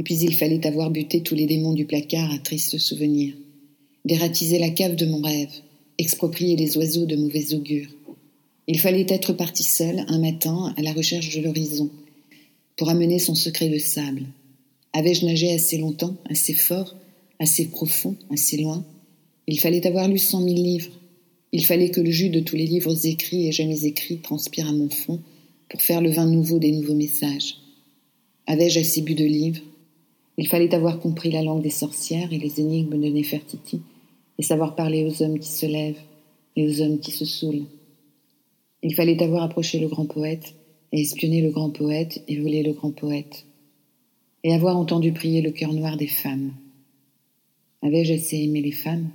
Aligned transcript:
Et 0.00 0.02
puis 0.02 0.16
il 0.20 0.34
fallait 0.34 0.66
avoir 0.66 0.90
buté 0.90 1.20
tous 1.20 1.34
les 1.34 1.44
démons 1.44 1.74
du 1.74 1.84
placard 1.84 2.32
à 2.32 2.38
triste 2.38 2.78
souvenir, 2.78 3.34
dératiser 4.06 4.58
la 4.58 4.70
cave 4.70 4.96
de 4.96 5.04
mon 5.04 5.20
rêve, 5.20 5.52
exproprier 5.98 6.56
les 6.56 6.78
oiseaux 6.78 7.04
de 7.04 7.16
mauvais 7.16 7.52
augure. 7.52 7.94
Il 8.66 8.80
fallait 8.80 9.04
être 9.10 9.34
parti 9.34 9.62
seul 9.62 10.06
un 10.08 10.18
matin 10.18 10.72
à 10.78 10.80
la 10.80 10.94
recherche 10.94 11.36
de 11.36 11.42
l'horizon, 11.42 11.90
pour 12.78 12.88
amener 12.88 13.18
son 13.18 13.34
secret 13.34 13.68
de 13.68 13.76
sable. 13.76 14.22
Avais-je 14.94 15.26
nagé 15.26 15.52
assez 15.52 15.76
longtemps, 15.76 16.16
assez 16.30 16.54
fort, 16.54 16.96
assez 17.38 17.66
profond, 17.66 18.16
assez 18.30 18.56
loin? 18.56 18.86
Il 19.48 19.60
fallait 19.60 19.86
avoir 19.86 20.08
lu 20.08 20.16
cent 20.16 20.40
mille 20.40 20.62
livres. 20.62 20.98
Il 21.52 21.66
fallait 21.66 21.90
que 21.90 22.00
le 22.00 22.10
jus 22.10 22.30
de 22.30 22.40
tous 22.40 22.56
les 22.56 22.66
livres 22.66 23.04
écrits 23.04 23.48
et 23.48 23.52
jamais 23.52 23.84
écrits 23.84 24.16
transpire 24.16 24.66
à 24.66 24.72
mon 24.72 24.88
fond 24.88 25.20
pour 25.68 25.82
faire 25.82 26.00
le 26.00 26.08
vin 26.08 26.24
nouveau 26.24 26.58
des 26.58 26.72
nouveaux 26.72 26.94
messages. 26.94 27.58
Avais-je 28.46 28.80
assez 28.80 29.02
bu 29.02 29.14
de 29.14 29.26
livres? 29.26 29.60
Il 30.40 30.48
fallait 30.48 30.74
avoir 30.74 31.00
compris 31.00 31.30
la 31.30 31.42
langue 31.42 31.60
des 31.60 31.68
sorcières 31.68 32.32
et 32.32 32.38
les 32.38 32.60
énigmes 32.60 32.98
de 32.98 33.08
Nefertiti 33.10 33.82
et 34.38 34.42
savoir 34.42 34.74
parler 34.74 35.04
aux 35.04 35.22
hommes 35.22 35.38
qui 35.38 35.50
se 35.50 35.66
lèvent 35.66 36.00
et 36.56 36.66
aux 36.66 36.80
hommes 36.80 36.98
qui 36.98 37.10
se 37.10 37.26
saoulent. 37.26 37.66
Il 38.82 38.94
fallait 38.94 39.22
avoir 39.22 39.42
approché 39.42 39.78
le 39.78 39.88
grand 39.88 40.06
poète 40.06 40.54
et 40.92 41.02
espionné 41.02 41.42
le 41.42 41.50
grand 41.50 41.68
poète 41.68 42.24
et 42.26 42.40
volé 42.40 42.62
le 42.62 42.72
grand 42.72 42.90
poète, 42.90 43.44
et 44.42 44.54
avoir 44.54 44.78
entendu 44.78 45.12
prier 45.12 45.42
le 45.42 45.50
cœur 45.50 45.74
noir 45.74 45.98
des 45.98 46.06
femmes. 46.06 46.54
Avais-je 47.82 48.14
assez 48.14 48.38
aimé 48.38 48.62
les 48.62 48.72
femmes? 48.72 49.10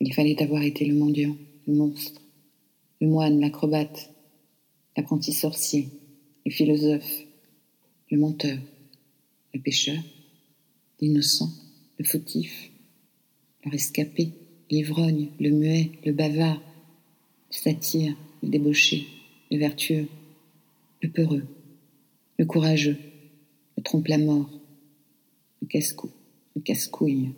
Il 0.00 0.12
fallait 0.14 0.42
avoir 0.42 0.62
été 0.62 0.84
le 0.84 0.96
mendiant, 0.96 1.36
le 1.68 1.74
monstre, 1.74 2.20
le 3.00 3.06
moine, 3.06 3.38
l'acrobate, 3.38 4.10
l'apprenti 4.96 5.32
sorcier, 5.32 5.90
le 6.44 6.50
philosophe, 6.50 7.22
le 8.10 8.18
menteur, 8.18 8.58
le 9.54 9.60
pécheur, 9.60 10.02
l'innocent, 11.00 11.52
le 11.98 12.04
fautif, 12.04 12.70
le 13.64 13.70
rescapé, 13.70 14.32
l'ivrogne, 14.70 15.28
le 15.40 15.50
muet, 15.50 15.92
le 16.04 16.12
bavard, 16.12 16.60
le 17.50 17.54
satire, 17.54 18.14
le 18.42 18.48
débauché, 18.48 19.06
le 19.50 19.58
vertueux, 19.58 20.08
le 21.02 21.10
peureux, 21.10 21.46
le 22.38 22.44
courageux, 22.44 22.98
le 23.76 23.82
trompe-la-mort, 23.82 24.50
le 25.62 25.66
casse-cou, 25.66 26.10
le 26.54 26.62
casse-couille, 26.62 27.32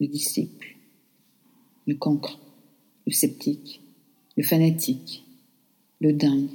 le 0.00 0.06
disciple, 0.06 0.76
le 1.86 1.94
cancre, 1.94 2.38
le 3.06 3.12
sceptique, 3.12 3.80
le 4.36 4.42
fanatique, 4.42 5.24
le 6.00 6.12
dingue, 6.12 6.50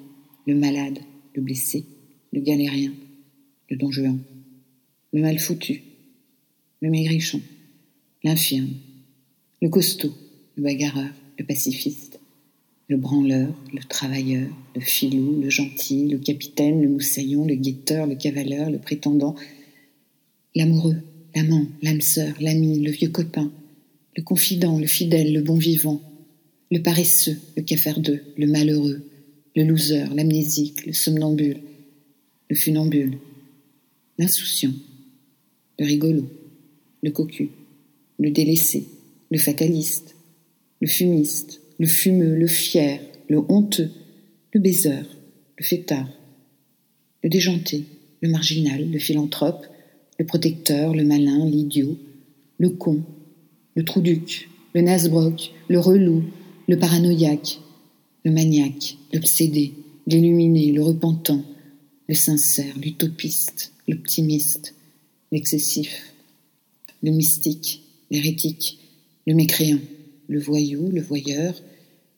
le 0.45 0.55
malade, 0.55 0.99
le 1.35 1.41
blessé, 1.41 1.85
le 2.31 2.41
galérien, 2.41 2.93
le 3.69 3.77
donjuan, 3.77 4.19
le 5.13 5.22
mal 5.22 5.39
foutu, 5.39 5.83
le 6.81 6.89
maigrichon, 6.89 7.41
l'infirme, 8.23 8.73
le 9.61 9.69
costaud, 9.69 10.14
le 10.55 10.64
bagarreur, 10.64 11.09
le 11.39 11.45
pacifiste, 11.45 12.19
le 12.89 12.97
branleur, 12.97 13.53
le 13.73 13.83
travailleur, 13.83 14.49
le 14.75 14.81
filou, 14.81 15.41
le 15.41 15.49
gentil, 15.49 16.08
le 16.08 16.17
capitaine, 16.17 16.81
le 16.81 16.89
moussaillon, 16.89 17.45
le 17.45 17.55
guetteur, 17.55 18.08
le 18.08 18.16
cavaleur, 18.16 18.69
le 18.69 18.80
prétendant, 18.80 19.36
l'amoureux, 20.55 20.97
l'amant, 21.36 21.66
l'âme 21.81 22.02
sœur, 22.02 22.33
l'ami, 22.39 22.80
le 22.80 22.92
vieux 22.92 23.09
copain, 23.09 23.52
le 24.16 24.23
confident, 24.23 24.80
le 24.80 24.88
fidèle, 24.88 25.33
le 25.33 25.42
bon 25.42 25.58
vivant, 25.58 26.02
le 26.71 26.81
paresseux, 26.81 27.39
le 27.55 27.64
cafardeux, 27.64 28.23
le 28.38 28.47
malheureux, 28.47 29.03
le 29.55 29.64
loser, 29.64 30.05
l'amnésique, 30.14 30.86
le 30.86 30.94
somnambule, 30.94 31.61
le 32.49 32.55
funambule, 32.55 33.17
l'insouciant, 34.17 34.73
le 35.80 35.86
rigolo, 35.86 36.23
le 37.03 37.11
cocu, 37.11 37.50
le 38.20 38.31
délaissé, 38.31 38.86
le 39.30 39.38
fataliste, 39.38 40.16
le 40.81 40.88
fumiste, 40.88 41.61
le 41.80 41.88
fumeux, 41.88 42.36
le 42.36 42.47
fier, 42.47 42.99
le 43.30 43.39
honteux, 43.49 43.92
le 44.54 44.60
baiseur, 44.60 45.05
le 45.58 45.64
fêtard, 45.64 46.10
le 47.23 47.30
déjanté, 47.30 47.83
le 48.21 48.30
marginal, 48.30 48.89
le 48.89 48.99
philanthrope, 48.99 49.66
le 50.17 50.26
protecteur, 50.26 50.95
le 50.95 51.04
malin, 51.04 51.45
l'idiot, 51.45 51.98
le 52.58 52.70
con, 52.70 53.04
le 53.76 53.83
trouduc, 53.83 54.49
le 54.73 54.82
nasbrock, 54.82 55.52
le 55.67 55.80
relou, 55.80 56.23
le 56.67 56.77
paranoïaque, 56.77 57.60
le 58.26 58.32
maniaque, 58.32 58.98
l'obsédé, 59.14 59.73
l'illuminé, 60.08 60.71
le 60.71 60.83
repentant, 60.83 61.43
le 62.08 62.16
sincère, 62.16 62.73
l'utopiste, 62.82 63.73
l'optimiste, 63.87 64.73
l'excessif, 65.32 66.14
le 67.04 67.11
mystique, 67.11 67.83
l'hérétique, 68.11 68.80
le 69.26 69.33
mécréant, 69.36 69.80
le 70.27 70.39
voyou, 70.39 70.89
le 70.92 71.02
voyeur, 71.02 71.54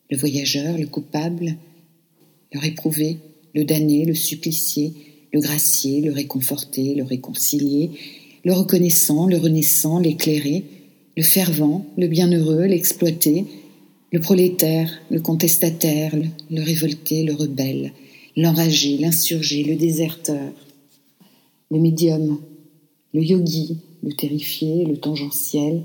le 0.10 0.18
voyageur, 0.18 0.78
le 0.78 0.88
coupable, 0.88 1.56
le 2.54 2.60
réprouvé, 2.60 3.18
le 3.54 3.64
damné, 3.64 4.06
le 4.06 4.16
supplicié, 4.16 4.94
le 5.34 5.40
gracié, 5.40 6.02
le 6.02 6.12
réconforté, 6.12 6.96
le 6.96 7.04
réconcilié, 7.04 7.92
le 8.44 8.54
reconnaissant, 8.54 9.28
le 9.28 9.38
renaissant, 9.38 10.00
l'éclairé, 10.00 10.64
le 11.18 11.24
fervent, 11.24 11.86
le 11.98 12.08
bienheureux, 12.08 12.66
l'exploité, 12.66 13.46
le 14.12 14.20
prolétaire, 14.20 14.92
le 15.12 15.20
contestataire, 15.20 16.16
le 16.50 16.62
révolté, 16.62 17.24
le 17.24 17.34
rebelle, 17.34 17.92
l'enragé, 18.36 18.98
l'insurgé, 18.98 19.64
le 19.64 19.76
déserteur, 19.76 20.52
le 21.70 21.80
médium, 21.80 22.40
le 23.14 23.24
yogi, 23.24 23.78
le 24.04 24.14
terrifié, 24.14 24.86
le 24.86 24.98
tangentiel, 24.98 25.84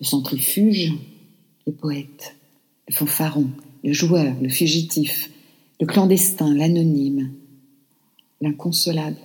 le 0.00 0.04
centrifuge, 0.04 0.92
le 1.66 1.72
poète, 1.72 2.36
le 2.88 2.94
fanfaron, 2.94 3.48
le 3.82 3.92
joueur, 3.92 4.34
le 4.40 4.48
fugitif, 4.48 5.30
le 5.80 5.86
clandestin, 5.86 6.54
l'anonyme, 6.54 7.32
l'inconsolable, 8.40 9.16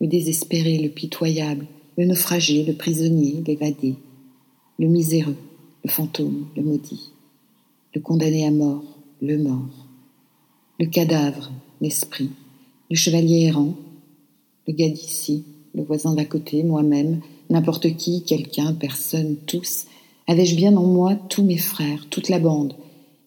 le 0.00 0.06
désespéré, 0.06 0.78
le 0.78 0.90
pitoyable, 0.90 1.66
le 1.96 2.04
naufragé, 2.04 2.64
le 2.64 2.74
prisonnier, 2.74 3.42
l'évadé, 3.46 3.96
le 4.78 4.88
miséreux, 4.88 5.36
le 5.84 5.90
fantôme, 5.90 6.46
le 6.56 6.62
maudit, 6.62 7.10
le 7.94 8.00
condamné 8.00 8.46
à 8.46 8.50
mort, 8.50 8.84
le 9.22 9.38
mort, 9.38 9.86
le 10.78 10.86
cadavre, 10.86 11.50
l'esprit, 11.80 12.30
le 12.90 12.96
chevalier 12.96 13.46
errant, 13.46 13.74
le 14.66 14.74
gars 14.74 14.90
d'ici, 14.90 15.44
le 15.76 15.84
voisin 15.84 16.14
d'à 16.14 16.24
côté, 16.24 16.62
moi-même, 16.62 17.20
n'importe 17.50 17.96
qui, 17.96 18.24
quelqu'un, 18.24 18.72
personne, 18.72 19.36
tous, 19.46 19.84
avais-je 20.26 20.56
bien 20.56 20.74
en 20.74 20.84
moi 20.84 21.14
tous 21.28 21.44
mes 21.44 21.58
frères, 21.58 22.06
toute 22.08 22.30
la 22.30 22.38
bande? 22.38 22.74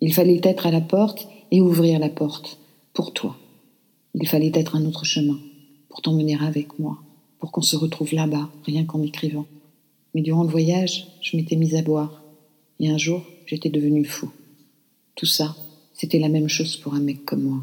Il 0.02 0.14
fallait 0.14 0.42
être 0.44 0.66
à 0.66 0.72
la 0.72 0.82
porte 0.82 1.28
et 1.52 1.62
ouvrir 1.62 2.00
la 2.00 2.10
porte, 2.10 2.58
pour 2.94 3.14
toi. 3.14 3.38
Il 4.16 4.28
fallait 4.28 4.52
être 4.56 4.76
un 4.76 4.86
autre 4.86 5.06
chemin, 5.06 5.38
pour 5.90 6.02
t'emmener 6.02 6.38
avec 6.42 6.80
moi, 6.80 6.98
pour 7.40 7.52
qu'on 7.52 7.62
se 7.62 7.76
retrouve 7.76 8.14
là-bas, 8.14 8.50
rien 8.66 8.84
qu'en 8.84 9.04
écrivant. 9.04 9.46
Mais 10.16 10.22
durant 10.22 10.44
le 10.44 10.50
voyage, 10.50 11.08
je 11.22 11.38
m'étais 11.38 11.56
mise 11.56 11.76
à 11.76 11.84
boire, 11.84 12.24
et 12.80 12.90
un 12.90 12.98
jour, 12.98 13.22
j'étais 13.46 13.70
devenue 13.70 14.06
fou. 14.06 14.32
Tout 15.14 15.28
ça, 15.28 15.56
c'était 15.94 16.20
la 16.20 16.30
même 16.30 16.50
chose 16.50 16.78
pour 16.78 16.96
un 16.96 17.00
mec 17.00 17.26
comme 17.26 17.44
moi. 17.44 17.62